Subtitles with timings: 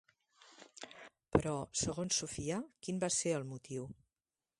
[1.35, 2.57] Però segons Sofia,
[2.87, 3.87] quin va ser el motiu?